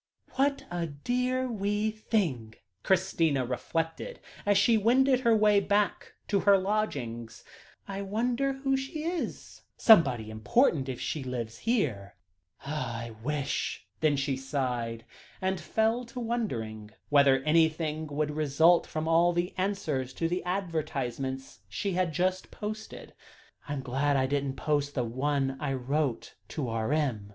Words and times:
"What 0.33 0.65
a 0.71 0.87
dear 0.87 1.47
wee 1.47 1.91
thing!" 1.91 2.55
Christina 2.81 3.45
reflected, 3.45 4.19
as 4.47 4.57
she 4.57 4.75
wended 4.75 5.19
her 5.19 5.35
way 5.37 5.59
back 5.59 6.13
to 6.29 6.39
her 6.39 6.57
lodgings. 6.57 7.43
"I 7.87 8.01
wonder 8.01 8.53
who 8.53 8.75
she 8.75 9.03
is. 9.03 9.61
Somebody 9.77 10.31
important, 10.31 10.89
if 10.89 10.99
she 10.99 11.23
lives 11.23 11.59
here. 11.59 12.15
I 12.65 13.13
wish" 13.23 13.83
then 14.01 14.17
she 14.17 14.35
sighed 14.35 15.05
and 15.39 15.59
fell 15.61 16.03
to 16.05 16.19
wondering 16.19 16.89
whether 17.09 17.43
anything 17.43 18.07
would 18.07 18.31
result 18.31 18.87
from 18.87 19.07
all 19.07 19.33
the 19.33 19.53
answers 19.55 20.13
to 20.13 20.27
the 20.27 20.43
advertisements 20.45 21.59
she 21.69 21.91
had 21.93 22.11
just 22.11 22.49
posted. 22.49 23.13
"I'm 23.67 23.81
glad 23.81 24.17
I 24.17 24.25
didn't 24.25 24.55
post 24.55 24.95
the 24.95 25.03
one 25.03 25.57
I 25.59 25.73
wrote 25.73 26.33
to 26.57 26.69
R.M. 26.69 27.29